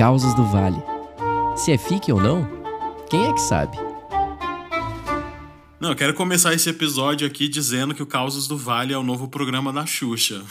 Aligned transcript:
Causas 0.00 0.32
do 0.32 0.42
Vale. 0.44 0.82
Se 1.54 1.72
é 1.72 1.76
fique 1.76 2.10
ou 2.10 2.18
não, 2.18 2.48
quem 3.10 3.26
é 3.26 3.34
que 3.34 3.40
sabe? 3.42 3.76
Não, 5.78 5.90
eu 5.90 5.94
quero 5.94 6.14
começar 6.14 6.54
esse 6.54 6.70
episódio 6.70 7.26
aqui 7.26 7.46
dizendo 7.46 7.94
que 7.94 8.02
o 8.02 8.06
Causas 8.06 8.46
do 8.46 8.56
Vale 8.56 8.94
é 8.94 8.96
o 8.96 9.02
novo 9.02 9.28
programa 9.28 9.70
da 9.70 9.84
Xuxa. 9.84 10.42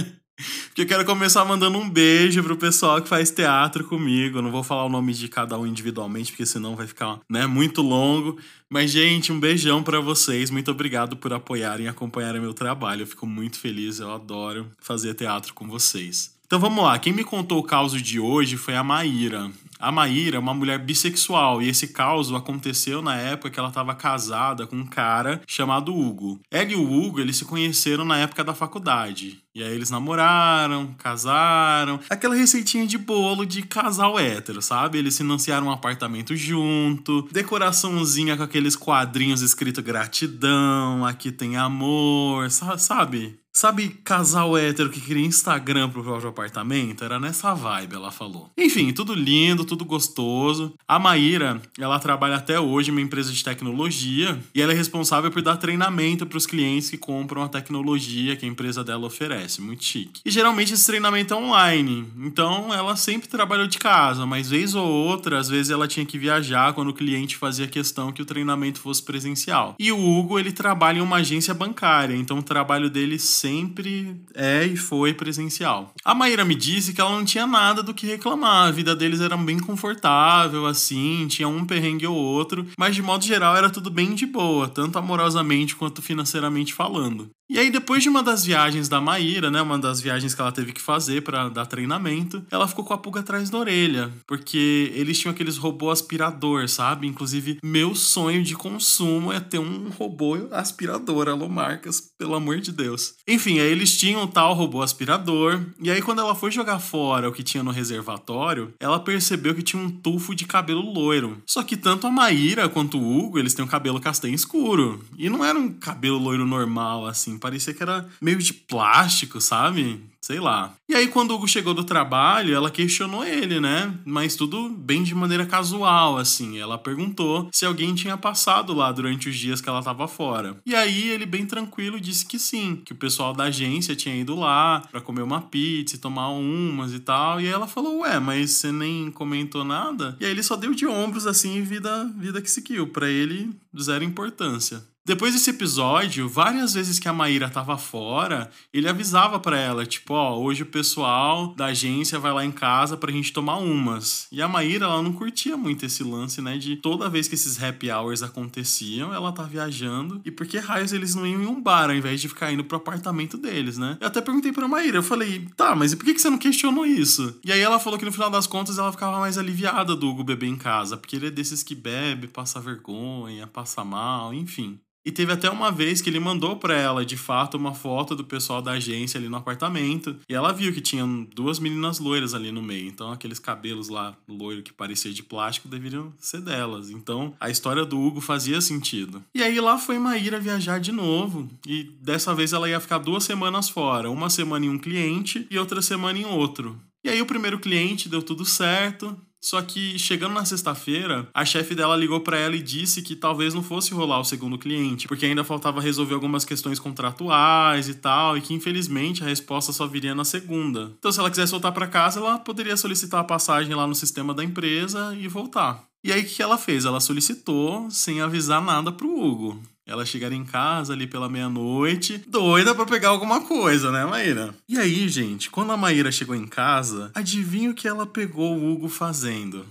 Porque 0.68 0.80
eu 0.80 0.86
quero 0.86 1.04
começar 1.04 1.44
mandando 1.44 1.76
um 1.76 1.90
beijo 1.90 2.42
pro 2.42 2.56
pessoal 2.56 3.02
que 3.02 3.08
faz 3.10 3.30
teatro 3.30 3.84
comigo. 3.84 4.38
Eu 4.38 4.42
não 4.42 4.50
vou 4.50 4.62
falar 4.62 4.86
o 4.86 4.88
nome 4.88 5.12
de 5.12 5.28
cada 5.28 5.58
um 5.58 5.66
individualmente, 5.66 6.30
porque 6.30 6.46
senão 6.46 6.74
vai 6.74 6.86
ficar 6.86 7.20
né, 7.28 7.46
muito 7.46 7.82
longo. 7.82 8.38
Mas, 8.70 8.90
gente, 8.90 9.30
um 9.30 9.38
beijão 9.38 9.82
para 9.82 10.00
vocês. 10.00 10.48
Muito 10.48 10.70
obrigado 10.70 11.14
por 11.14 11.30
apoiarem 11.34 11.84
e 11.84 11.88
acompanharem 11.90 12.40
meu 12.40 12.54
trabalho. 12.54 13.02
Eu 13.02 13.06
fico 13.06 13.26
muito 13.26 13.58
feliz, 13.58 13.98
eu 13.98 14.10
adoro 14.10 14.70
fazer 14.78 15.12
teatro 15.12 15.52
com 15.52 15.68
vocês. 15.68 16.37
Então 16.48 16.58
vamos 16.58 16.82
lá, 16.82 16.98
quem 16.98 17.12
me 17.12 17.22
contou 17.22 17.58
o 17.58 17.62
caso 17.62 18.00
de 18.00 18.18
hoje 18.18 18.56
foi 18.56 18.74
a 18.74 18.82
Maíra. 18.82 19.50
A 19.78 19.92
Maíra 19.92 20.36
é 20.36 20.40
uma 20.40 20.52
mulher 20.52 20.78
bissexual 20.80 21.62
e 21.62 21.68
esse 21.68 21.88
caso 21.88 22.34
aconteceu 22.34 23.00
na 23.00 23.14
época 23.16 23.50
que 23.50 23.58
ela 23.60 23.68
estava 23.68 23.94
casada 23.94 24.66
com 24.66 24.74
um 24.74 24.86
cara 24.86 25.40
chamado 25.46 25.94
Hugo. 25.94 26.40
Ela 26.50 26.72
e 26.72 26.74
o 26.74 26.92
Hugo, 26.92 27.20
eles 27.20 27.36
se 27.36 27.44
conheceram 27.44 28.04
na 28.04 28.18
época 28.18 28.42
da 28.42 28.52
faculdade. 28.52 29.40
E 29.54 29.62
aí 29.62 29.72
eles 29.72 29.90
namoraram, 29.90 30.94
casaram. 30.98 32.00
Aquela 32.10 32.34
receitinha 32.34 32.86
de 32.86 32.98
bolo 32.98 33.46
de 33.46 33.62
casal 33.62 34.18
hétero, 34.18 34.60
sabe? 34.60 34.98
Eles 34.98 35.16
financiaram 35.16 35.68
um 35.68 35.72
apartamento 35.72 36.36
junto, 36.36 37.28
decoraçãozinha 37.30 38.36
com 38.36 38.42
aqueles 38.42 38.76
quadrinhos 38.76 39.42
escrito 39.42 39.82
gratidão, 39.82 41.04
aqui 41.06 41.30
tem 41.30 41.56
amor, 41.56 42.50
sabe? 42.50 43.38
Sabe 43.58 43.88
casal 44.04 44.56
hétero 44.56 44.88
que 44.88 45.00
queria 45.00 45.26
Instagram 45.26 45.90
pro 45.90 46.04
próprio 46.04 46.28
apartamento? 46.28 47.02
Era 47.02 47.18
nessa 47.18 47.54
vibe, 47.54 47.96
ela 47.96 48.12
falou. 48.12 48.48
Enfim, 48.56 48.92
tudo 48.92 49.12
lindo, 49.12 49.64
tudo 49.68 49.84
gostoso. 49.84 50.74
A 50.86 50.98
Maíra, 50.98 51.60
ela 51.78 51.98
trabalha 51.98 52.36
até 52.36 52.58
hoje 52.58 52.90
em 52.90 52.92
uma 52.92 53.00
empresa 53.00 53.32
de 53.32 53.44
tecnologia 53.44 54.38
e 54.54 54.60
ela 54.60 54.72
é 54.72 54.76
responsável 54.76 55.30
por 55.30 55.42
dar 55.42 55.56
treinamento 55.56 56.26
para 56.26 56.38
os 56.38 56.46
clientes 56.46 56.90
que 56.90 56.96
compram 56.96 57.42
a 57.42 57.48
tecnologia 57.48 58.34
que 58.34 58.44
a 58.44 58.48
empresa 58.48 58.82
dela 58.82 59.06
oferece. 59.06 59.60
Muito 59.60 59.84
chique. 59.84 60.20
E 60.24 60.30
geralmente 60.30 60.72
esse 60.72 60.86
treinamento 60.86 61.34
é 61.34 61.36
online. 61.36 62.06
Então 62.18 62.72
ela 62.72 62.96
sempre 62.96 63.28
trabalhou 63.28 63.66
de 63.66 63.78
casa, 63.78 64.26
mas 64.26 64.50
vez 64.50 64.74
ou 64.74 64.86
outra, 64.86 65.38
às 65.38 65.48
vezes 65.48 65.70
ela 65.70 65.86
tinha 65.86 66.06
que 66.06 66.18
viajar 66.18 66.72
quando 66.72 66.88
o 66.88 66.94
cliente 66.94 67.36
fazia 67.36 67.66
questão 67.66 68.10
que 68.10 68.22
o 68.22 68.26
treinamento 68.26 68.80
fosse 68.80 69.02
presencial. 69.02 69.74
E 69.78 69.92
o 69.92 69.98
Hugo, 69.98 70.38
ele 70.38 70.52
trabalha 70.52 70.98
em 70.98 71.02
uma 71.02 71.16
agência 71.16 71.52
bancária, 71.52 72.16
então 72.16 72.38
o 72.38 72.42
trabalho 72.42 72.88
dele 72.88 73.18
sempre 73.18 74.16
é 74.34 74.64
e 74.64 74.76
foi 74.76 75.12
presencial. 75.12 75.92
A 76.04 76.14
Maíra 76.14 76.44
me 76.44 76.54
disse 76.54 76.92
que 76.92 77.00
ela 77.00 77.10
não 77.10 77.24
tinha 77.24 77.46
nada 77.46 77.82
do 77.82 77.94
que 77.94 78.06
reclamar, 78.06 78.68
a 78.68 78.70
vida 78.70 78.96
deles 78.96 79.20
era 79.20 79.36
bem 79.36 79.57
confortável, 79.58 80.66
assim, 80.66 81.26
tinha 81.28 81.48
um 81.48 81.64
perrengue 81.64 82.06
ou 82.06 82.16
outro, 82.16 82.66
mas 82.78 82.94
de 82.94 83.02
modo 83.02 83.24
geral 83.24 83.56
era 83.56 83.70
tudo 83.70 83.90
bem 83.90 84.14
de 84.14 84.26
boa, 84.26 84.68
tanto 84.68 84.98
amorosamente 84.98 85.76
quanto 85.76 86.02
financeiramente 86.02 86.74
falando. 86.74 87.30
E 87.50 87.58
aí, 87.58 87.70
depois 87.70 88.02
de 88.02 88.10
uma 88.10 88.22
das 88.22 88.44
viagens 88.44 88.90
da 88.90 89.00
Maíra, 89.00 89.50
né? 89.50 89.62
Uma 89.62 89.78
das 89.78 90.02
viagens 90.02 90.34
que 90.34 90.40
ela 90.40 90.52
teve 90.52 90.70
que 90.70 90.82
fazer 90.82 91.22
para 91.22 91.48
dar 91.48 91.64
treinamento, 91.64 92.44
ela 92.50 92.68
ficou 92.68 92.84
com 92.84 92.92
a 92.92 92.98
pulga 92.98 93.20
atrás 93.20 93.48
da 93.48 93.56
orelha. 93.56 94.12
Porque 94.26 94.92
eles 94.94 95.18
tinham 95.18 95.32
aqueles 95.32 95.56
robô 95.56 95.90
aspirador, 95.90 96.68
sabe? 96.68 97.06
Inclusive, 97.06 97.58
meu 97.64 97.94
sonho 97.94 98.42
de 98.42 98.54
consumo 98.54 99.32
é 99.32 99.40
ter 99.40 99.58
um 99.58 99.88
robô 99.88 100.36
aspirador, 100.50 101.26
alô 101.26 101.48
marcas, 101.48 102.02
pelo 102.18 102.34
amor 102.34 102.60
de 102.60 102.70
Deus. 102.70 103.14
Enfim, 103.26 103.58
aí 103.60 103.70
eles 103.70 103.96
tinham 103.96 104.24
o 104.24 104.28
tal 104.28 104.52
robô 104.52 104.82
aspirador. 104.82 105.58
E 105.80 105.90
aí, 105.90 106.02
quando 106.02 106.20
ela 106.20 106.34
foi 106.34 106.50
jogar 106.50 106.80
fora 106.80 107.30
o 107.30 107.32
que 107.32 107.42
tinha 107.42 107.62
no 107.62 107.70
reservatório, 107.70 108.74
ela 108.78 109.00
percebeu 109.00 109.47
que 109.54 109.62
tinha 109.62 109.82
um 109.82 109.90
tufo 109.90 110.34
de 110.34 110.46
cabelo 110.46 110.80
loiro. 110.80 111.42
Só 111.46 111.62
que 111.62 111.76
tanto 111.76 112.06
a 112.06 112.10
Maíra 112.10 112.68
quanto 112.68 112.98
o 112.98 113.18
Hugo, 113.18 113.38
eles 113.38 113.54
têm 113.54 113.64
um 113.64 113.68
cabelo 113.68 114.00
castanho 114.00 114.34
escuro. 114.34 115.04
E 115.16 115.28
não 115.28 115.44
era 115.44 115.58
um 115.58 115.72
cabelo 115.72 116.18
loiro 116.18 116.46
normal, 116.46 117.06
assim 117.06 117.38
parecia 117.38 117.74
que 117.74 117.82
era 117.82 118.06
meio 118.20 118.38
de 118.38 118.52
plástico, 118.52 119.40
sabe? 119.40 120.00
Sei 120.28 120.38
lá. 120.38 120.74
E 120.86 120.94
aí, 120.94 121.08
quando 121.08 121.30
o 121.30 121.36
Hugo 121.36 121.48
chegou 121.48 121.72
do 121.72 121.82
trabalho, 121.82 122.54
ela 122.54 122.70
questionou 122.70 123.24
ele, 123.24 123.60
né? 123.60 123.94
Mas 124.04 124.36
tudo 124.36 124.68
bem 124.68 125.02
de 125.02 125.14
maneira 125.14 125.46
casual, 125.46 126.18
assim. 126.18 126.58
Ela 126.58 126.76
perguntou 126.76 127.48
se 127.50 127.64
alguém 127.64 127.94
tinha 127.94 128.14
passado 128.14 128.74
lá 128.74 128.92
durante 128.92 129.30
os 129.30 129.36
dias 129.38 129.62
que 129.62 129.70
ela 129.70 129.82
tava 129.82 130.06
fora. 130.06 130.60
E 130.66 130.74
aí, 130.74 131.08
ele, 131.08 131.24
bem 131.24 131.46
tranquilo, 131.46 131.98
disse 131.98 132.26
que 132.26 132.38
sim, 132.38 132.82
que 132.84 132.92
o 132.92 132.96
pessoal 132.96 133.32
da 133.32 133.44
agência 133.44 133.96
tinha 133.96 134.14
ido 134.14 134.34
lá 134.34 134.82
para 134.90 135.00
comer 135.00 135.22
uma 135.22 135.40
pizza 135.40 135.96
e 135.96 135.98
tomar 135.98 136.28
umas 136.28 136.92
e 136.92 136.98
tal. 136.98 137.40
E 137.40 137.46
aí 137.46 137.50
ela 137.50 137.66
falou, 137.66 138.00
ué, 138.00 138.20
mas 138.20 138.50
você 138.50 138.70
nem 138.70 139.10
comentou 139.10 139.64
nada? 139.64 140.14
E 140.20 140.26
aí 140.26 140.30
ele 140.30 140.42
só 140.42 140.56
deu 140.56 140.74
de 140.74 140.86
ombros, 140.86 141.26
assim, 141.26 141.62
vida, 141.62 142.04
vida 142.18 142.42
que 142.42 142.50
seguiu. 142.50 142.86
para 142.88 143.08
ele, 143.08 143.50
zero 143.80 144.04
importância. 144.04 144.84
Depois 145.08 145.32
desse 145.32 145.48
episódio, 145.48 146.28
várias 146.28 146.74
vezes 146.74 146.98
que 146.98 147.08
a 147.08 147.14
Maíra 147.14 147.48
tava 147.48 147.78
fora, 147.78 148.50
ele 148.70 148.86
avisava 148.86 149.40
para 149.40 149.58
ela, 149.58 149.86
tipo, 149.86 150.12
ó, 150.12 150.34
oh, 150.34 150.42
hoje 150.42 150.64
o 150.64 150.66
pessoal 150.66 151.54
da 151.54 151.64
agência 151.64 152.18
vai 152.18 152.30
lá 152.30 152.44
em 152.44 152.52
casa 152.52 152.94
pra 152.94 153.10
gente 153.10 153.32
tomar 153.32 153.56
umas. 153.56 154.28
E 154.30 154.42
a 154.42 154.46
Maíra, 154.46 154.84
ela 154.84 155.00
não 155.00 155.14
curtia 155.14 155.56
muito 155.56 155.86
esse 155.86 156.04
lance, 156.04 156.42
né, 156.42 156.58
de 156.58 156.76
toda 156.76 157.08
vez 157.08 157.26
que 157.26 157.34
esses 157.34 157.60
happy 157.62 157.90
hours 157.90 158.22
aconteciam, 158.22 159.14
ela 159.14 159.32
tá 159.32 159.44
viajando. 159.44 160.20
E 160.26 160.30
por 160.30 160.46
que 160.46 160.58
raios 160.58 160.92
eles 160.92 161.14
não 161.14 161.26
iam 161.26 161.42
em 161.42 161.46
um 161.46 161.58
bar 161.58 161.88
ao 161.88 161.96
invés 161.96 162.20
de 162.20 162.28
ficar 162.28 162.52
indo 162.52 162.62
pro 162.62 162.76
apartamento 162.76 163.38
deles, 163.38 163.78
né? 163.78 163.96
Eu 164.02 164.08
até 164.08 164.20
perguntei 164.20 164.52
pra 164.52 164.68
Maíra, 164.68 164.98
eu 164.98 165.02
falei, 165.02 165.48
tá, 165.56 165.74
mas 165.74 165.94
e 165.94 165.96
por 165.96 166.04
que 166.04 166.18
você 166.18 166.28
não 166.28 166.36
questionou 166.36 166.84
isso? 166.84 167.34
E 167.42 167.50
aí 167.50 167.60
ela 167.60 167.78
falou 167.78 167.98
que 167.98 168.04
no 168.04 168.12
final 168.12 168.28
das 168.28 168.46
contas 168.46 168.76
ela 168.76 168.92
ficava 168.92 169.18
mais 169.18 169.38
aliviada 169.38 169.96
do 169.96 170.06
Hugo 170.06 170.22
beber 170.22 170.50
em 170.50 170.56
casa, 170.56 170.98
porque 170.98 171.16
ele 171.16 171.28
é 171.28 171.30
desses 171.30 171.62
que 171.62 171.74
bebe, 171.74 172.28
passa 172.28 172.60
vergonha, 172.60 173.46
passa 173.46 173.82
mal, 173.82 174.34
enfim. 174.34 174.78
E 175.08 175.10
teve 175.10 175.32
até 175.32 175.48
uma 175.48 175.72
vez 175.72 176.02
que 176.02 176.10
ele 176.10 176.20
mandou 176.20 176.56
para 176.56 176.74
ela, 176.74 177.02
de 177.02 177.16
fato, 177.16 177.56
uma 177.56 177.72
foto 177.72 178.14
do 178.14 178.22
pessoal 178.22 178.60
da 178.60 178.72
agência 178.72 179.16
ali 179.16 179.26
no 179.26 179.38
apartamento. 179.38 180.14
E 180.28 180.34
ela 180.34 180.52
viu 180.52 180.70
que 180.70 180.82
tinham 180.82 181.26
duas 181.34 181.58
meninas 181.58 181.98
loiras 181.98 182.34
ali 182.34 182.52
no 182.52 182.60
meio. 182.60 182.88
Então, 182.88 183.10
aqueles 183.10 183.38
cabelos 183.38 183.88
lá 183.88 184.14
loiro 184.28 184.62
que 184.62 184.70
parecia 184.70 185.10
de 185.10 185.22
plástico 185.22 185.66
deveriam 185.66 186.12
ser 186.18 186.42
delas. 186.42 186.90
Então, 186.90 187.34
a 187.40 187.48
história 187.48 187.86
do 187.86 187.98
Hugo 187.98 188.20
fazia 188.20 188.60
sentido. 188.60 189.24
E 189.34 189.42
aí 189.42 189.58
lá 189.58 189.78
foi 189.78 189.98
Maíra 189.98 190.38
viajar 190.38 190.78
de 190.78 190.92
novo. 190.92 191.48
E 191.66 191.84
dessa 192.02 192.34
vez 192.34 192.52
ela 192.52 192.68
ia 192.68 192.78
ficar 192.78 192.98
duas 192.98 193.24
semanas 193.24 193.70
fora. 193.70 194.10
Uma 194.10 194.28
semana 194.28 194.66
em 194.66 194.68
um 194.68 194.78
cliente 194.78 195.46
e 195.50 195.58
outra 195.58 195.80
semana 195.80 196.18
em 196.18 196.26
outro. 196.26 196.78
E 197.02 197.08
aí 197.08 197.22
o 197.22 197.26
primeiro 197.26 197.58
cliente 197.58 198.10
deu 198.10 198.22
tudo 198.22 198.44
certo, 198.44 199.16
só 199.40 199.62
que 199.62 199.98
chegando 199.98 200.34
na 200.34 200.44
sexta-feira, 200.44 201.28
a 201.32 201.44
chefe 201.44 201.74
dela 201.74 201.96
ligou 201.96 202.20
para 202.20 202.38
ela 202.38 202.56
e 202.56 202.62
disse 202.62 203.02
que 203.02 203.14
talvez 203.14 203.54
não 203.54 203.62
fosse 203.62 203.94
rolar 203.94 204.20
o 204.20 204.24
segundo 204.24 204.58
cliente, 204.58 205.06
porque 205.06 205.26
ainda 205.26 205.44
faltava 205.44 205.80
resolver 205.80 206.14
algumas 206.14 206.44
questões 206.44 206.78
contratuais 206.78 207.88
e 207.88 207.94
tal, 207.94 208.36
e 208.36 208.40
que 208.40 208.54
infelizmente 208.54 209.22
a 209.22 209.26
resposta 209.26 209.72
só 209.72 209.86
viria 209.86 210.14
na 210.14 210.24
segunda. 210.24 210.92
Então, 210.98 211.12
se 211.12 211.20
ela 211.20 211.30
quisesse 211.30 211.52
voltar 211.52 211.72
para 211.72 211.86
casa, 211.86 212.20
ela 212.20 212.38
poderia 212.38 212.76
solicitar 212.76 213.20
a 213.20 213.24
passagem 213.24 213.74
lá 213.74 213.86
no 213.86 213.94
sistema 213.94 214.34
da 214.34 214.44
empresa 214.44 215.16
e 215.18 215.28
voltar. 215.28 215.84
E 216.02 216.12
aí 216.12 216.22
o 216.22 216.26
que 216.26 216.42
ela 216.42 216.56
fez? 216.56 216.84
Ela 216.84 217.00
solicitou 217.00 217.90
sem 217.90 218.20
avisar 218.20 218.62
nada 218.62 218.92
pro 218.92 219.08
Hugo. 219.08 219.60
Ela 219.88 220.04
chegar 220.04 220.30
em 220.32 220.44
casa 220.44 220.92
ali 220.92 221.06
pela 221.06 221.30
meia-noite, 221.30 222.22
doida 222.28 222.74
para 222.74 222.84
pegar 222.84 223.08
alguma 223.08 223.40
coisa, 223.40 223.90
né, 223.90 224.04
Maíra? 224.04 224.54
E 224.68 224.78
aí, 224.78 225.08
gente, 225.08 225.48
quando 225.50 225.72
a 225.72 225.78
Maíra 225.78 226.12
chegou 226.12 226.36
em 226.36 226.46
casa, 226.46 227.10
adivinha 227.14 227.70
o 227.70 227.74
que 227.74 227.88
ela 227.88 228.06
pegou 228.06 228.54
o 228.54 228.70
Hugo 228.70 228.90
fazendo? 228.90 229.64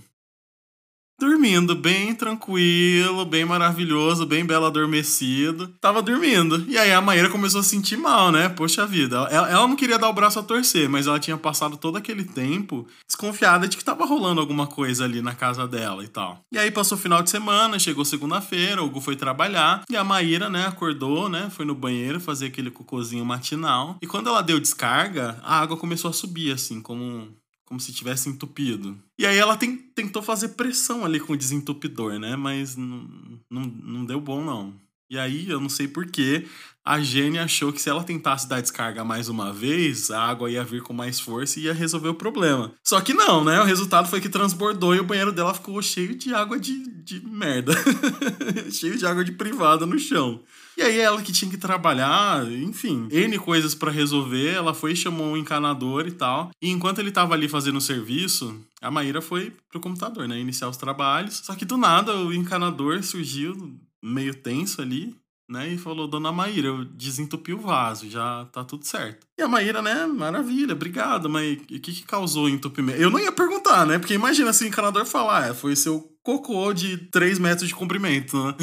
Dormindo, 1.18 1.74
bem 1.74 2.14
tranquilo, 2.14 3.24
bem 3.24 3.44
maravilhoso, 3.44 4.24
bem 4.24 4.44
belo 4.44 4.66
adormecido. 4.66 5.68
Tava 5.80 6.00
dormindo. 6.00 6.64
E 6.68 6.78
aí 6.78 6.92
a 6.92 7.00
Maíra 7.00 7.28
começou 7.28 7.60
a 7.60 7.64
sentir 7.64 7.96
mal, 7.96 8.30
né? 8.30 8.48
Poxa 8.48 8.86
vida. 8.86 9.16
Ela, 9.30 9.50
ela, 9.50 9.68
não 9.68 9.76
queria 9.76 9.98
dar 9.98 10.08
o 10.08 10.12
braço 10.12 10.38
a 10.38 10.42
torcer, 10.42 10.88
mas 10.88 11.06
ela 11.06 11.18
tinha 11.18 11.36
passado 11.36 11.76
todo 11.76 11.96
aquele 11.96 12.24
tempo 12.24 12.86
desconfiada 13.06 13.66
de 13.66 13.76
que 13.76 13.84
tava 13.84 14.04
rolando 14.04 14.40
alguma 14.40 14.66
coisa 14.66 15.04
ali 15.04 15.20
na 15.20 15.34
casa 15.34 15.66
dela 15.66 16.04
e 16.04 16.08
tal. 16.08 16.44
E 16.52 16.58
aí 16.58 16.70
passou 16.70 16.96
o 16.96 17.00
final 17.00 17.22
de 17.22 17.30
semana, 17.30 17.78
chegou 17.78 18.04
segunda-feira, 18.04 18.82
o 18.82 18.86
Hugo 18.86 19.00
foi 19.00 19.16
trabalhar 19.16 19.82
e 19.90 19.96
a 19.96 20.04
Maíra, 20.04 20.48
né, 20.48 20.66
acordou, 20.66 21.28
né? 21.28 21.50
Foi 21.50 21.64
no 21.64 21.74
banheiro 21.74 22.20
fazer 22.20 22.46
aquele 22.46 22.70
cocôzinho 22.70 23.24
matinal. 23.24 23.96
E 24.00 24.06
quando 24.06 24.28
ela 24.28 24.42
deu 24.42 24.60
descarga, 24.60 25.38
a 25.42 25.60
água 25.60 25.76
começou 25.76 26.10
a 26.10 26.14
subir, 26.14 26.52
assim, 26.52 26.80
como 26.80 27.28
como 27.68 27.78
se 27.78 27.92
tivesse 27.92 28.30
entupido. 28.30 28.98
E 29.18 29.26
aí 29.26 29.36
ela 29.36 29.54
tem, 29.54 29.76
tentou 29.76 30.22
fazer 30.22 30.48
pressão 30.48 31.04
ali 31.04 31.20
com 31.20 31.34
o 31.34 31.36
desentupidor, 31.36 32.18
né? 32.18 32.34
Mas 32.34 32.74
não, 32.76 33.06
não, 33.50 33.62
não 33.62 34.04
deu 34.06 34.18
bom, 34.18 34.42
não. 34.42 34.74
E 35.10 35.18
aí, 35.18 35.48
eu 35.48 35.60
não 35.60 35.68
sei 35.68 35.88
porquê, 35.88 36.46
a 36.88 37.02
Jenny 37.02 37.38
achou 37.38 37.70
que 37.70 37.82
se 37.82 37.90
ela 37.90 38.02
tentasse 38.02 38.48
dar 38.48 38.62
descarga 38.62 39.04
mais 39.04 39.28
uma 39.28 39.52
vez, 39.52 40.10
a 40.10 40.22
água 40.22 40.50
ia 40.50 40.64
vir 40.64 40.82
com 40.82 40.94
mais 40.94 41.20
força 41.20 41.60
e 41.60 41.64
ia 41.64 41.74
resolver 41.74 42.08
o 42.08 42.14
problema. 42.14 42.72
Só 42.82 42.98
que 43.02 43.12
não, 43.12 43.44
né? 43.44 43.60
O 43.60 43.64
resultado 43.64 44.08
foi 44.08 44.22
que 44.22 44.28
transbordou 44.30 44.94
e 44.94 45.00
o 45.00 45.04
banheiro 45.04 45.30
dela 45.30 45.52
ficou 45.52 45.82
cheio 45.82 46.14
de 46.14 46.34
água 46.34 46.58
de, 46.58 46.78
de 47.02 47.20
merda. 47.26 47.74
cheio 48.72 48.96
de 48.96 49.04
água 49.04 49.22
de 49.22 49.32
privada 49.32 49.84
no 49.84 49.98
chão. 49.98 50.40
E 50.78 50.82
aí 50.82 50.98
ela 50.98 51.20
que 51.20 51.30
tinha 51.30 51.50
que 51.50 51.58
trabalhar, 51.58 52.50
enfim, 52.50 53.06
N 53.10 53.38
coisas 53.38 53.74
para 53.74 53.90
resolver, 53.90 54.54
ela 54.54 54.72
foi 54.72 54.96
chamou 54.96 55.26
um 55.26 55.36
encanador 55.36 56.06
e 56.06 56.12
tal. 56.12 56.50
E 56.62 56.70
enquanto 56.70 57.00
ele 57.00 57.10
tava 57.10 57.34
ali 57.34 57.48
fazendo 57.48 57.76
o 57.76 57.82
serviço, 57.82 58.58
a 58.80 58.90
Maíra 58.90 59.20
foi 59.20 59.52
pro 59.68 59.78
computador, 59.80 60.26
né, 60.26 60.38
iniciar 60.38 60.70
os 60.70 60.78
trabalhos. 60.78 61.42
Só 61.44 61.54
que 61.54 61.66
do 61.66 61.76
nada 61.76 62.16
o 62.16 62.32
encanador 62.32 63.02
surgiu 63.02 63.78
meio 64.02 64.34
tenso 64.34 64.80
ali 64.80 65.16
né? 65.48 65.72
E 65.72 65.78
falou, 65.78 66.06
dona 66.06 66.30
Maíra, 66.30 66.68
eu 66.68 66.84
desentupi 66.84 67.54
o 67.54 67.60
vaso, 67.60 68.08
já 68.08 68.44
tá 68.52 68.62
tudo 68.62 68.84
certo. 68.84 69.26
E 69.38 69.42
a 69.42 69.48
Maíra, 69.48 69.80
né, 69.80 70.06
maravilha, 70.06 70.74
obrigado, 70.74 71.28
mas 71.28 71.56
o 71.56 71.60
que, 71.64 71.80
que 71.80 72.02
causou 72.02 72.44
o 72.44 72.48
entupimento? 72.48 73.00
Eu 73.00 73.10
não 73.10 73.18
ia 73.18 73.32
perguntar, 73.32 73.86
né? 73.86 73.98
Porque 73.98 74.14
imagina 74.14 74.52
se 74.52 74.64
o 74.64 74.66
encanador 74.66 75.06
falar, 75.06 75.48
é, 75.48 75.54
foi 75.54 75.74
seu 75.74 76.12
cocô 76.22 76.72
de 76.74 76.98
3 76.98 77.38
metros 77.38 77.68
de 77.68 77.74
comprimento, 77.74 78.36
né? 78.44 78.54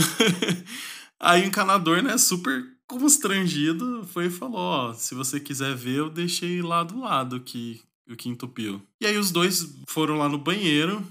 Aí 1.20 1.42
o 1.42 1.46
encanador, 1.46 2.04
né, 2.04 2.18
super 2.18 2.64
constrangido, 2.88 4.08
foi 4.14 4.28
e 4.28 4.30
falou, 4.30 4.60
ó, 4.60 4.94
se 4.94 5.16
você 5.16 5.40
quiser 5.40 5.76
ver, 5.76 5.98
eu 5.98 6.10
deixei 6.10 6.62
lá 6.62 6.84
do 6.84 7.00
lado 7.00 7.40
que, 7.40 7.82
o 8.08 8.16
que 8.16 8.30
entupiu. 8.30 8.80
E 9.02 9.08
aí 9.08 9.18
os 9.18 9.32
dois 9.32 9.76
foram 9.88 10.18
lá 10.18 10.30
no 10.30 10.38
banheiro, 10.38 11.04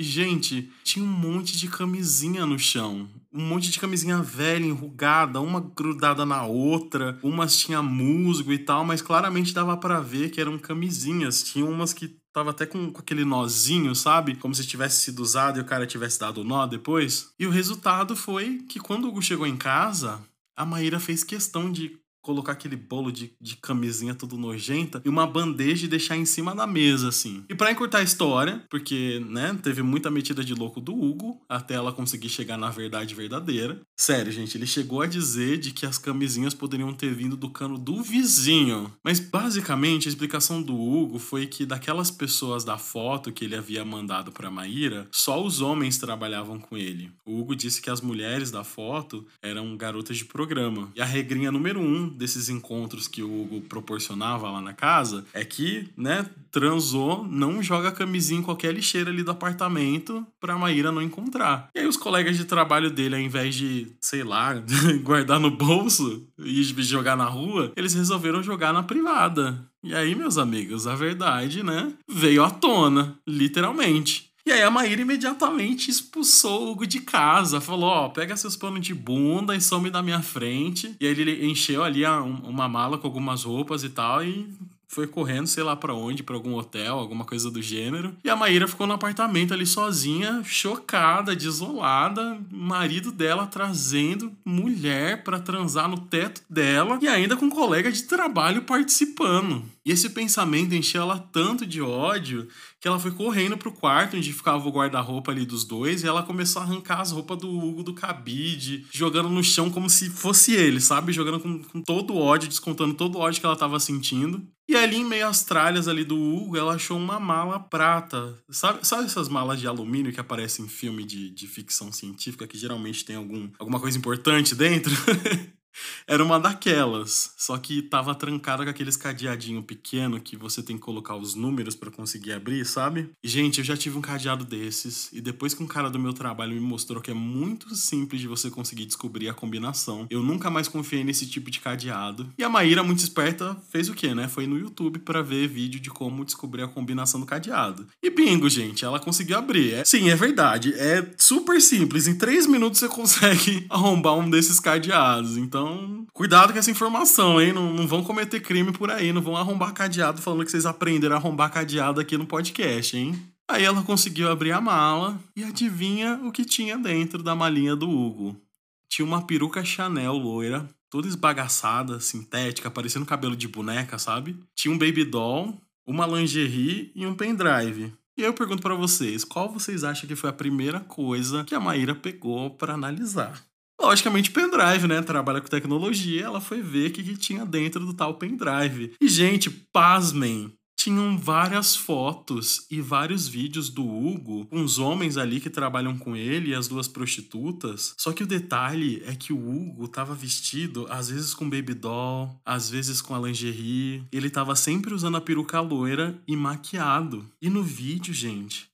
e, 0.00 0.02
gente, 0.02 0.72
tinha 0.82 1.04
um 1.04 1.08
monte 1.08 1.58
de 1.58 1.68
camisinha 1.68 2.46
no 2.46 2.58
chão. 2.58 3.06
Um 3.32 3.42
monte 3.42 3.70
de 3.70 3.78
camisinha 3.78 4.20
velha, 4.20 4.66
enrugada, 4.66 5.40
uma 5.40 5.60
grudada 5.60 6.26
na 6.26 6.44
outra. 6.44 7.18
Umas 7.22 7.56
tinha 7.56 7.80
musgo 7.80 8.52
e 8.52 8.58
tal, 8.58 8.84
mas 8.84 9.00
claramente 9.00 9.54
dava 9.54 9.76
para 9.76 10.00
ver 10.00 10.30
que 10.30 10.40
eram 10.40 10.58
camisinhas. 10.58 11.42
Tinha 11.42 11.64
umas 11.64 11.92
que 11.92 12.16
tava 12.32 12.50
até 12.50 12.66
com, 12.66 12.90
com, 12.90 12.98
aquele 12.98 13.24
nozinho, 13.24 13.94
sabe? 13.94 14.34
Como 14.34 14.54
se 14.54 14.66
tivesse 14.66 15.04
sido 15.04 15.20
usado 15.20 15.58
e 15.58 15.62
o 15.62 15.64
cara 15.64 15.86
tivesse 15.86 16.18
dado 16.18 16.40
o 16.40 16.44
nó 16.44 16.66
depois. 16.66 17.32
E 17.38 17.46
o 17.46 17.50
resultado 17.50 18.16
foi 18.16 18.64
que 18.68 18.80
quando 18.80 19.04
o 19.04 19.08
Hugo 19.08 19.22
chegou 19.22 19.46
em 19.46 19.56
casa, 19.56 20.20
a 20.56 20.66
Maíra 20.66 20.98
fez 20.98 21.22
questão 21.22 21.70
de 21.70 21.99
colocar 22.22 22.52
aquele 22.52 22.76
bolo 22.76 23.10
de, 23.10 23.32
de 23.40 23.56
camisinha 23.56 24.14
tudo 24.14 24.36
nojenta 24.36 25.00
e 25.04 25.08
uma 25.08 25.26
bandeja 25.26 25.86
e 25.86 25.88
deixar 25.88 26.16
em 26.16 26.24
cima 26.24 26.54
da 26.54 26.66
mesa, 26.66 27.08
assim. 27.08 27.44
E 27.48 27.54
para 27.54 27.72
encurtar 27.72 27.98
a 27.98 28.02
história, 28.02 28.64
porque, 28.70 29.24
né, 29.28 29.58
teve 29.62 29.82
muita 29.82 30.10
metida 30.10 30.44
de 30.44 30.54
louco 30.54 30.80
do 30.80 30.94
Hugo 30.94 31.40
até 31.48 31.74
ela 31.74 31.92
conseguir 31.92 32.28
chegar 32.28 32.56
na 32.56 32.70
verdade 32.70 33.14
verdadeira. 33.14 33.80
Sério, 33.96 34.32
gente, 34.32 34.56
ele 34.56 34.66
chegou 34.66 35.02
a 35.02 35.06
dizer 35.06 35.58
de 35.58 35.72
que 35.72 35.86
as 35.86 35.98
camisinhas 35.98 36.54
poderiam 36.54 36.92
ter 36.92 37.14
vindo 37.14 37.36
do 37.36 37.50
cano 37.50 37.78
do 37.78 38.02
vizinho. 38.02 38.92
Mas 39.04 39.20
basicamente 39.20 40.08
a 40.08 40.10
explicação 40.10 40.62
do 40.62 40.74
Hugo 40.74 41.18
foi 41.18 41.46
que 41.46 41.66
daquelas 41.66 42.10
pessoas 42.10 42.64
da 42.64 42.78
foto 42.78 43.32
que 43.32 43.44
ele 43.44 43.56
havia 43.56 43.84
mandado 43.84 44.32
para 44.32 44.50
Maíra, 44.50 45.08
só 45.12 45.42
os 45.42 45.60
homens 45.60 45.98
trabalhavam 45.98 46.58
com 46.58 46.76
ele. 46.76 47.12
O 47.24 47.38
Hugo 47.38 47.56
disse 47.56 47.80
que 47.80 47.90
as 47.90 48.00
mulheres 48.00 48.50
da 48.50 48.64
foto 48.64 49.26
eram 49.42 49.76
garotas 49.76 50.18
de 50.18 50.24
programa. 50.24 50.90
E 50.94 51.00
a 51.00 51.04
regrinha 51.04 51.52
número 51.52 51.80
um 51.80 52.09
desses 52.10 52.48
encontros 52.48 53.08
que 53.08 53.22
o 53.22 53.42
Hugo 53.42 53.60
proporcionava 53.62 54.50
lá 54.50 54.60
na 54.60 54.72
casa 54.72 55.24
é 55.32 55.44
que, 55.44 55.88
né, 55.96 56.26
transou, 56.50 57.24
não 57.24 57.62
joga 57.62 57.92
camisinha 57.92 58.40
em 58.40 58.42
qualquer 58.42 58.74
lixeira 58.74 59.10
ali 59.10 59.22
do 59.22 59.30
apartamento 59.30 60.26
pra 60.40 60.58
Maíra 60.58 60.90
não 60.90 61.02
encontrar. 61.02 61.70
E 61.74 61.78
aí 61.78 61.86
os 61.86 61.96
colegas 61.96 62.36
de 62.36 62.44
trabalho 62.44 62.90
dele, 62.90 63.14
ao 63.14 63.20
invés 63.20 63.54
de, 63.54 63.88
sei 64.00 64.24
lá, 64.24 64.54
guardar 65.02 65.38
no 65.38 65.50
bolso 65.50 66.26
e 66.38 66.62
jogar 66.62 67.16
na 67.16 67.26
rua, 67.26 67.72
eles 67.76 67.94
resolveram 67.94 68.42
jogar 68.42 68.72
na 68.72 68.82
privada. 68.82 69.64
E 69.82 69.94
aí, 69.94 70.14
meus 70.14 70.36
amigos, 70.36 70.86
a 70.86 70.94
verdade, 70.94 71.62
né, 71.62 71.92
veio 72.06 72.44
à 72.44 72.50
tona, 72.50 73.18
literalmente. 73.26 74.29
E 74.50 74.52
aí 74.52 74.62
a 74.64 74.70
Maíra 74.70 75.00
imediatamente 75.00 75.92
expulsou 75.92 76.66
o 76.66 76.70
Hugo 76.72 76.84
de 76.84 76.98
casa. 76.98 77.60
Falou, 77.60 77.88
ó, 77.88 78.08
pega 78.08 78.36
seus 78.36 78.56
panos 78.56 78.80
de 78.80 78.92
bunda 78.92 79.54
e 79.54 79.60
some 79.60 79.88
da 79.90 80.02
minha 80.02 80.22
frente. 80.22 80.96
E 81.00 81.06
aí 81.06 81.12
ele 81.12 81.46
encheu 81.46 81.84
ali 81.84 82.04
uma 82.04 82.68
mala 82.68 82.98
com 82.98 83.06
algumas 83.06 83.44
roupas 83.44 83.84
e 83.84 83.88
tal 83.88 84.24
e 84.24 84.52
foi 84.90 85.06
correndo, 85.06 85.46
sei 85.46 85.62
lá 85.62 85.76
para 85.76 85.94
onde, 85.94 86.24
para 86.24 86.34
algum 86.34 86.56
hotel, 86.56 86.98
alguma 86.98 87.24
coisa 87.24 87.48
do 87.48 87.62
gênero. 87.62 88.12
E 88.24 88.28
a 88.28 88.34
Maíra 88.34 88.66
ficou 88.66 88.88
no 88.88 88.92
apartamento 88.92 89.54
ali 89.54 89.64
sozinha, 89.64 90.42
chocada, 90.44 91.36
desolada, 91.36 92.36
marido 92.50 93.12
dela 93.12 93.46
trazendo 93.46 94.32
mulher 94.44 95.22
para 95.22 95.38
transar 95.38 95.88
no 95.88 95.96
teto 95.96 96.42
dela 96.50 96.98
e 97.00 97.06
ainda 97.06 97.36
com 97.36 97.44
um 97.44 97.50
colega 97.50 97.92
de 97.92 98.02
trabalho 98.02 98.62
participando. 98.62 99.62
E 99.84 99.90
esse 99.90 100.10
pensamento 100.10 100.74
encheu 100.74 101.02
ela 101.02 101.18
tanto 101.18 101.64
de 101.66 101.80
ódio 101.80 102.46
que 102.78 102.86
ela 102.86 102.98
foi 102.98 103.10
correndo 103.10 103.56
pro 103.56 103.72
quarto 103.72 104.16
onde 104.16 104.32
ficava 104.32 104.68
o 104.68 104.72
guarda-roupa 104.72 105.32
ali 105.32 105.46
dos 105.46 105.64
dois 105.64 106.02
e 106.02 106.06
ela 106.06 106.22
começou 106.22 106.60
a 106.60 106.64
arrancar 106.64 107.00
as 107.00 107.12
roupas 107.12 107.38
do 107.38 107.50
Hugo 107.50 107.82
do 107.82 107.94
cabide, 107.94 108.86
jogando 108.92 109.30
no 109.30 109.42
chão 109.42 109.70
como 109.70 109.88
se 109.88 110.10
fosse 110.10 110.54
ele, 110.54 110.80
sabe? 110.80 111.12
Jogando 111.12 111.40
com, 111.40 111.62
com 111.62 111.80
todo 111.80 112.12
o 112.12 112.18
ódio, 112.18 112.48
descontando 112.48 112.94
todo 112.94 113.16
o 113.16 113.20
ódio 113.20 113.40
que 113.40 113.46
ela 113.46 113.56
tava 113.56 113.80
sentindo. 113.80 114.46
E 114.68 114.76
ali 114.76 114.96
em 114.96 115.04
meio 115.04 115.26
às 115.26 115.42
tralhas 115.42 115.88
ali 115.88 116.04
do 116.04 116.16
Hugo, 116.16 116.56
ela 116.56 116.74
achou 116.74 116.96
uma 116.96 117.18
mala 117.18 117.58
prata. 117.58 118.38
Sabe, 118.50 118.86
sabe 118.86 119.04
essas 119.04 119.28
malas 119.28 119.58
de 119.58 119.66
alumínio 119.66 120.12
que 120.12 120.20
aparecem 120.20 120.64
em 120.64 120.68
filme 120.68 121.04
de, 121.04 121.30
de 121.30 121.48
ficção 121.48 121.90
científica 121.90 122.46
que 122.46 122.56
geralmente 122.56 123.04
tem 123.04 123.16
algum, 123.16 123.50
alguma 123.58 123.80
coisa 123.80 123.98
importante 123.98 124.54
dentro? 124.54 124.92
Era 126.06 126.24
uma 126.24 126.38
daquelas, 126.38 127.32
só 127.36 127.56
que 127.56 127.82
tava 127.82 128.14
trancada 128.14 128.64
com 128.64 128.70
aqueles 128.70 128.96
cadeadinho 128.96 129.62
pequeno 129.62 130.20
que 130.20 130.36
você 130.36 130.62
tem 130.62 130.76
que 130.76 130.82
colocar 130.82 131.16
os 131.16 131.34
números 131.34 131.74
para 131.74 131.90
conseguir 131.90 132.32
abrir, 132.32 132.64
sabe? 132.64 133.10
Gente, 133.22 133.58
eu 133.58 133.64
já 133.64 133.76
tive 133.76 133.98
um 133.98 134.00
cadeado 134.00 134.44
desses 134.44 135.10
e 135.12 135.20
depois 135.20 135.54
que 135.54 135.62
um 135.62 135.66
cara 135.66 135.90
do 135.90 135.98
meu 135.98 136.12
trabalho 136.12 136.54
me 136.54 136.60
mostrou 136.60 137.00
que 137.00 137.10
é 137.10 137.14
muito 137.14 137.74
simples 137.74 138.20
de 138.20 138.28
você 138.28 138.50
conseguir 138.50 138.86
descobrir 138.86 139.28
a 139.28 139.34
combinação, 139.34 140.06
eu 140.10 140.22
nunca 140.22 140.50
mais 140.50 140.68
confiei 140.68 141.04
nesse 141.04 141.26
tipo 141.26 141.50
de 141.50 141.60
cadeado. 141.60 142.32
E 142.38 142.44
a 142.44 142.48
Maíra, 142.48 142.82
muito 142.82 143.00
esperta, 143.00 143.56
fez 143.70 143.88
o 143.88 143.94
quê, 143.94 144.14
né? 144.14 144.28
Foi 144.28 144.46
no 144.46 144.58
YouTube 144.58 144.98
para 145.00 145.22
ver 145.22 145.48
vídeo 145.48 145.80
de 145.80 145.90
como 145.90 146.24
descobrir 146.24 146.62
a 146.62 146.68
combinação 146.68 147.20
do 147.20 147.26
cadeado. 147.26 147.86
E 148.02 148.10
bingo, 148.10 148.48
gente, 148.48 148.84
ela 148.84 148.98
conseguiu 148.98 149.38
abrir. 149.38 149.74
É, 149.74 149.84
sim, 149.84 150.10
é 150.10 150.16
verdade, 150.16 150.72
é 150.74 151.14
super 151.16 151.60
simples. 151.60 152.06
Em 152.06 152.16
três 152.16 152.46
minutos 152.46 152.80
você 152.80 152.88
consegue 152.88 153.66
arrombar 153.70 154.16
um 154.16 154.28
desses 154.28 154.58
cadeados. 154.58 155.36
Então 155.36 155.59
então, 155.60 156.06
cuidado 156.14 156.54
com 156.54 156.58
essa 156.58 156.70
informação, 156.70 157.38
hein? 157.38 157.52
Não, 157.52 157.70
não 157.74 157.86
vão 157.86 158.02
cometer 158.02 158.40
crime 158.40 158.72
por 158.72 158.90
aí, 158.90 159.12
não 159.12 159.20
vão 159.20 159.36
arrombar 159.36 159.74
cadeado 159.74 160.22
falando 160.22 160.44
que 160.44 160.50
vocês 160.50 160.64
aprenderam 160.64 161.14
a 161.14 161.18
arrombar 161.18 161.52
cadeado 161.52 162.00
aqui 162.00 162.16
no 162.16 162.26
podcast, 162.26 162.96
hein? 162.96 163.14
Aí 163.46 163.64
ela 163.64 163.82
conseguiu 163.82 164.30
abrir 164.30 164.52
a 164.52 164.60
mala 164.60 165.20
e 165.36 165.44
adivinha 165.44 166.18
o 166.24 166.32
que 166.32 166.46
tinha 166.46 166.78
dentro 166.78 167.22
da 167.22 167.34
malinha 167.34 167.76
do 167.76 167.90
Hugo. 167.90 168.40
Tinha 168.88 169.04
uma 169.04 169.26
peruca 169.26 169.62
Chanel 169.62 170.14
loira, 170.14 170.66
toda 170.88 171.06
esbagaçada, 171.06 172.00
sintética, 172.00 172.70
parecendo 172.70 173.04
cabelo 173.04 173.36
de 173.36 173.46
boneca, 173.46 173.98
sabe? 173.98 174.38
Tinha 174.54 174.72
um 174.72 174.78
baby 174.78 175.04
doll, 175.04 175.60
uma 175.86 176.06
lingerie 176.06 176.90
e 176.94 177.06
um 177.06 177.14
pendrive. 177.14 177.92
E 178.16 178.22
aí 178.22 178.28
eu 178.28 178.34
pergunto 178.34 178.62
para 178.62 178.74
vocês, 178.74 179.24
qual 179.24 179.52
vocês 179.52 179.84
acham 179.84 180.08
que 180.08 180.16
foi 180.16 180.30
a 180.30 180.32
primeira 180.32 180.80
coisa 180.80 181.44
que 181.44 181.54
a 181.54 181.60
Maíra 181.60 181.94
pegou 181.94 182.50
para 182.50 182.74
analisar? 182.74 183.49
Logicamente, 183.80 184.30
pendrive, 184.30 184.86
né? 184.86 185.00
Trabalha 185.02 185.40
com 185.40 185.48
tecnologia, 185.48 186.24
ela 186.24 186.40
foi 186.40 186.60
ver 186.60 186.90
o 186.90 186.92
que, 186.92 187.02
que 187.02 187.16
tinha 187.16 187.46
dentro 187.46 187.84
do 187.84 187.94
tal 187.94 188.14
pendrive. 188.14 188.92
E, 189.00 189.08
gente, 189.08 189.48
pasmem, 189.50 190.52
tinham 190.80 191.18
várias 191.18 191.76
fotos 191.76 192.66
e 192.70 192.80
vários 192.80 193.28
vídeos 193.28 193.68
do 193.68 193.86
Hugo 193.86 194.48
os 194.50 194.78
homens 194.78 195.18
ali 195.18 195.38
que 195.38 195.50
trabalham 195.50 195.98
com 195.98 196.16
ele 196.16 196.50
e 196.50 196.54
as 196.54 196.68
duas 196.68 196.88
prostitutas. 196.88 197.94
Só 197.98 198.12
que 198.12 198.22
o 198.22 198.26
detalhe 198.26 199.02
é 199.04 199.14
que 199.14 199.30
o 199.30 199.36
Hugo 199.38 199.86
tava 199.88 200.14
vestido 200.14 200.86
às 200.88 201.10
vezes 201.10 201.34
com 201.34 201.50
baby 201.50 201.74
doll, 201.74 202.40
às 202.46 202.70
vezes 202.70 203.02
com 203.02 203.14
a 203.14 203.18
lingerie. 203.18 204.04
Ele 204.10 204.30
tava 204.30 204.56
sempre 204.56 204.94
usando 204.94 205.18
a 205.18 205.20
peruca 205.20 205.60
loira 205.60 206.18
e 206.26 206.34
maquiado. 206.34 207.30
E 207.42 207.50
no 207.50 207.62
vídeo, 207.62 208.14
gente, 208.14 208.70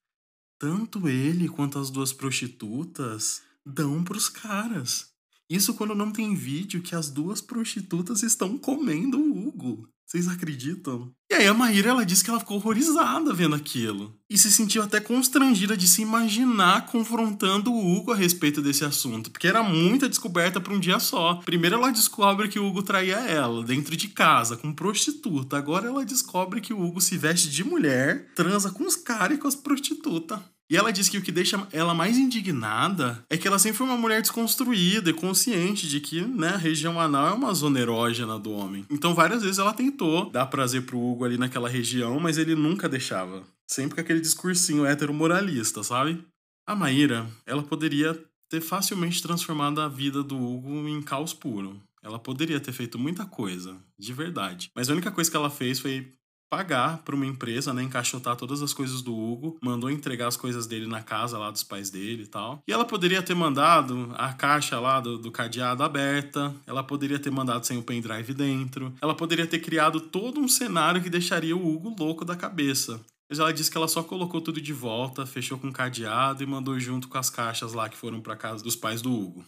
tanto 0.60 1.08
ele 1.08 1.48
quanto 1.48 1.76
as 1.76 1.90
duas 1.90 2.12
prostitutas 2.12 3.42
dão 3.66 4.04
pros 4.04 4.28
caras. 4.28 5.08
Isso 5.50 5.74
quando 5.74 5.94
não 5.94 6.12
tem 6.12 6.34
vídeo 6.34 6.82
que 6.82 6.94
as 6.94 7.10
duas 7.10 7.40
prostitutas 7.40 8.22
estão 8.22 8.56
comendo 8.56 9.18
o 9.18 9.48
Hugo. 9.48 9.88
Vocês 10.06 10.28
acreditam? 10.28 11.12
E 11.28 11.34
aí 11.34 11.48
a 11.48 11.54
Maíra 11.54 11.90
ela 11.90 12.06
disse 12.06 12.22
que 12.22 12.30
ela 12.30 12.38
ficou 12.38 12.58
horrorizada 12.58 13.34
vendo 13.34 13.56
aquilo. 13.56 14.16
E 14.30 14.38
se 14.38 14.52
sentiu 14.52 14.82
até 14.82 15.00
constrangida 15.00 15.76
de 15.76 15.88
se 15.88 16.00
imaginar 16.00 16.86
confrontando 16.86 17.72
o 17.72 17.96
Hugo 17.96 18.12
a 18.12 18.16
respeito 18.16 18.62
desse 18.62 18.84
assunto. 18.84 19.32
Porque 19.32 19.48
era 19.48 19.64
muita 19.64 20.08
descoberta 20.08 20.60
para 20.60 20.72
um 20.72 20.78
dia 20.78 21.00
só. 21.00 21.40
Primeiro 21.44 21.74
ela 21.74 21.90
descobre 21.90 22.48
que 22.48 22.58
o 22.58 22.66
Hugo 22.66 22.84
traía 22.84 23.16
ela, 23.16 23.64
dentro 23.64 23.96
de 23.96 24.06
casa, 24.06 24.56
com 24.56 24.72
prostituta. 24.72 25.58
Agora 25.58 25.88
ela 25.88 26.04
descobre 26.04 26.60
que 26.60 26.72
o 26.72 26.80
Hugo 26.80 27.00
se 27.00 27.18
veste 27.18 27.50
de 27.50 27.64
mulher, 27.64 28.32
transa 28.36 28.70
com 28.70 28.84
os 28.84 28.94
caras 28.94 29.36
e 29.36 29.40
com 29.40 29.48
as 29.48 29.56
prostitutas. 29.56 30.38
E 30.68 30.76
ela 30.76 30.92
diz 30.92 31.08
que 31.08 31.16
o 31.16 31.22
que 31.22 31.30
deixa 31.30 31.66
ela 31.72 31.94
mais 31.94 32.18
indignada 32.18 33.24
é 33.30 33.36
que 33.36 33.46
ela 33.46 33.58
sempre 33.58 33.78
foi 33.78 33.86
uma 33.86 33.96
mulher 33.96 34.20
desconstruída 34.20 35.10
e 35.10 35.14
consciente 35.14 35.88
de 35.88 36.00
que, 36.00 36.20
né, 36.22 36.48
a 36.48 36.56
região 36.56 37.00
anal 37.00 37.28
é 37.28 37.32
uma 37.32 37.54
zona 37.54 37.78
erógena 37.78 38.38
do 38.38 38.50
homem. 38.50 38.84
Então, 38.90 39.14
várias 39.14 39.42
vezes 39.42 39.58
ela 39.58 39.72
tentou 39.72 40.28
dar 40.30 40.46
prazer 40.46 40.82
pro 40.82 40.98
Hugo 40.98 41.24
ali 41.24 41.38
naquela 41.38 41.68
região, 41.68 42.18
mas 42.18 42.36
ele 42.36 42.56
nunca 42.56 42.88
deixava. 42.88 43.44
Sempre 43.68 43.94
com 43.94 44.00
aquele 44.00 44.20
discursinho 44.20 44.84
heteromoralista, 44.84 45.82
sabe? 45.84 46.24
A 46.66 46.74
Maíra, 46.74 47.26
ela 47.46 47.62
poderia 47.62 48.20
ter 48.48 48.60
facilmente 48.60 49.22
transformado 49.22 49.80
a 49.80 49.88
vida 49.88 50.22
do 50.22 50.36
Hugo 50.36 50.88
em 50.88 51.00
caos 51.00 51.32
puro. 51.32 51.80
Ela 52.02 52.18
poderia 52.18 52.60
ter 52.60 52.72
feito 52.72 52.98
muita 52.98 53.24
coisa, 53.24 53.76
de 53.98 54.12
verdade. 54.12 54.70
Mas 54.74 54.88
a 54.88 54.92
única 54.92 55.10
coisa 55.10 55.30
que 55.30 55.36
ela 55.36 55.50
fez 55.50 55.80
foi 55.80 56.12
pagar 56.48 56.98
para 56.98 57.14
uma 57.14 57.26
empresa, 57.26 57.72
né, 57.72 57.82
encaixotar 57.82 58.36
todas 58.36 58.62
as 58.62 58.72
coisas 58.72 59.02
do 59.02 59.16
Hugo, 59.16 59.58
mandou 59.62 59.90
entregar 59.90 60.28
as 60.28 60.36
coisas 60.36 60.66
dele 60.66 60.86
na 60.86 61.02
casa 61.02 61.38
lá 61.38 61.50
dos 61.50 61.62
pais 61.62 61.90
dele 61.90 62.24
e 62.24 62.26
tal. 62.26 62.62
E 62.66 62.72
ela 62.72 62.84
poderia 62.84 63.22
ter 63.22 63.34
mandado 63.34 64.12
a 64.16 64.32
caixa 64.32 64.78
lá 64.78 65.00
do, 65.00 65.18
do 65.18 65.30
cadeado 65.30 65.82
aberta, 65.82 66.54
ela 66.66 66.82
poderia 66.82 67.18
ter 67.18 67.30
mandado 67.30 67.66
sem 67.66 67.78
o 67.78 67.82
pendrive 67.82 68.32
dentro, 68.34 68.94
ela 69.00 69.14
poderia 69.14 69.46
ter 69.46 69.58
criado 69.58 70.00
todo 70.00 70.40
um 70.40 70.48
cenário 70.48 71.02
que 71.02 71.10
deixaria 71.10 71.56
o 71.56 71.74
Hugo 71.74 71.94
louco 71.98 72.24
da 72.24 72.36
cabeça. 72.36 73.00
Mas 73.28 73.40
ela 73.40 73.52
disse 73.52 73.70
que 73.70 73.76
ela 73.76 73.88
só 73.88 74.02
colocou 74.02 74.40
tudo 74.40 74.60
de 74.60 74.72
volta, 74.72 75.26
fechou 75.26 75.58
com 75.58 75.72
cadeado 75.72 76.42
e 76.42 76.46
mandou 76.46 76.78
junto 76.78 77.08
com 77.08 77.18
as 77.18 77.28
caixas 77.28 77.72
lá 77.72 77.88
que 77.88 77.96
foram 77.96 78.20
para 78.20 78.36
casa 78.36 78.62
dos 78.62 78.76
pais 78.76 79.02
do 79.02 79.12
Hugo. 79.12 79.44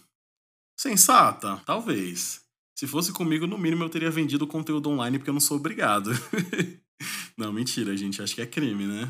Sensata? 0.77 1.61
Talvez. 1.65 2.41
Se 2.77 2.87
fosse 2.87 3.13
comigo, 3.13 3.47
no 3.47 3.59
mínimo 3.59 3.85
eu 3.85 3.89
teria 3.89 4.11
vendido 4.11 4.45
o 4.45 4.49
conteúdo 4.49 4.91
online 4.91 5.19
porque 5.19 5.31
eu 5.31 5.35
não 5.35 5.41
sou 5.41 5.57
obrigado. 5.57 6.11
não, 7.39 7.53
mentira, 7.53 7.97
gente. 7.97 8.21
Acho 8.21 8.35
que 8.35 8.43
é 8.43 8.47
crime, 8.47 8.85
né? 8.85 9.09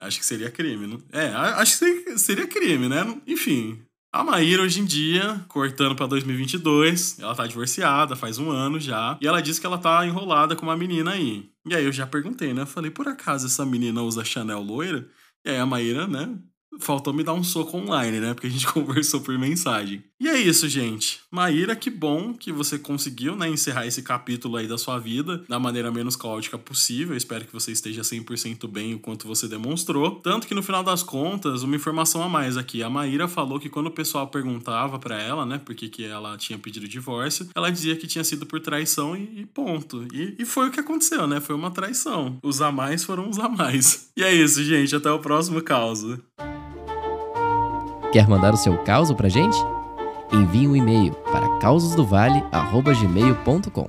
Acho 0.00 0.18
que 0.18 0.26
seria 0.26 0.50
crime. 0.50 0.86
Não? 0.86 1.00
É, 1.12 1.28
acho 1.28 1.78
que 1.78 2.18
seria 2.18 2.46
crime, 2.46 2.88
né? 2.88 3.20
Enfim. 3.26 3.78
A 4.12 4.24
Maíra, 4.24 4.62
hoje 4.62 4.80
em 4.80 4.84
dia, 4.84 5.44
cortando 5.48 5.94
pra 5.94 6.06
2022, 6.06 7.18
ela 7.20 7.34
tá 7.34 7.46
divorciada 7.46 8.16
faz 8.16 8.38
um 8.38 8.50
ano 8.50 8.80
já. 8.80 9.18
E 9.20 9.26
ela 9.26 9.40
disse 9.40 9.60
que 9.60 9.66
ela 9.66 9.78
tá 9.78 10.04
enrolada 10.06 10.56
com 10.56 10.64
uma 10.64 10.76
menina 10.76 11.12
aí. 11.12 11.48
E 11.66 11.74
aí 11.74 11.84
eu 11.84 11.92
já 11.92 12.06
perguntei, 12.06 12.54
né? 12.54 12.64
Falei, 12.64 12.90
por 12.90 13.06
acaso 13.06 13.46
essa 13.46 13.66
menina 13.66 14.02
usa 14.02 14.24
Chanel 14.24 14.62
loira? 14.62 15.06
E 15.44 15.50
aí 15.50 15.58
a 15.58 15.66
Maíra, 15.66 16.06
né, 16.06 16.36
faltou 16.80 17.12
me 17.12 17.22
dar 17.22 17.34
um 17.34 17.44
soco 17.44 17.76
online, 17.76 18.18
né? 18.18 18.34
Porque 18.34 18.46
a 18.46 18.50
gente 18.50 18.66
conversou 18.72 19.20
por 19.20 19.38
mensagem. 19.38 20.02
E 20.20 20.26
é 20.26 20.36
isso, 20.36 20.68
gente. 20.68 21.20
Maíra, 21.30 21.76
que 21.76 21.88
bom 21.88 22.34
que 22.34 22.50
você 22.50 22.76
conseguiu, 22.76 23.36
né, 23.36 23.48
encerrar 23.48 23.86
esse 23.86 24.02
capítulo 24.02 24.56
aí 24.56 24.66
da 24.66 24.76
sua 24.76 24.98
vida 24.98 25.44
da 25.48 25.60
maneira 25.60 25.92
menos 25.92 26.16
caótica 26.16 26.58
possível. 26.58 27.16
Espero 27.16 27.44
que 27.44 27.52
você 27.52 27.70
esteja 27.70 28.02
100% 28.02 28.66
bem 28.68 28.94
o 28.94 28.98
quanto 28.98 29.28
você 29.28 29.46
demonstrou. 29.46 30.16
Tanto 30.16 30.48
que 30.48 30.54
no 30.54 30.62
final 30.62 30.82
das 30.82 31.04
contas, 31.04 31.62
uma 31.62 31.76
informação 31.76 32.20
a 32.22 32.28
mais 32.28 32.56
aqui. 32.56 32.82
A 32.82 32.90
Maíra 32.90 33.28
falou 33.28 33.60
que 33.60 33.68
quando 33.68 33.86
o 33.86 33.92
pessoal 33.92 34.26
perguntava 34.26 34.98
para 34.98 35.22
ela, 35.22 35.46
né, 35.46 35.58
por 35.58 35.74
que, 35.76 35.88
que 35.88 36.04
ela 36.04 36.36
tinha 36.36 36.58
pedido 36.58 36.88
divórcio, 36.88 37.48
ela 37.54 37.70
dizia 37.70 37.94
que 37.94 38.08
tinha 38.08 38.24
sido 38.24 38.44
por 38.44 38.58
traição 38.58 39.16
e, 39.16 39.46
ponto. 39.46 40.04
E, 40.12 40.34
e 40.36 40.44
foi 40.44 40.68
o 40.68 40.72
que 40.72 40.80
aconteceu, 40.80 41.28
né? 41.28 41.40
Foi 41.40 41.54
uma 41.54 41.70
traição. 41.70 42.38
Os 42.42 42.60
a 42.60 42.72
mais 42.72 43.04
foram 43.04 43.30
os 43.30 43.38
a 43.38 43.48
mais. 43.48 44.10
E 44.16 44.24
é 44.24 44.34
isso, 44.34 44.64
gente. 44.64 44.96
Até 44.96 45.10
o 45.12 45.20
próximo 45.20 45.62
caso. 45.62 46.20
Quer 48.12 48.26
mandar 48.26 48.52
o 48.52 48.56
seu 48.56 48.76
caos 48.78 49.12
pra 49.12 49.28
gente? 49.28 49.56
Envie 50.32 50.68
um 50.68 50.76
e-mail 50.76 51.12
para 51.32 51.48
causosdovale.gmail.com 51.58 53.88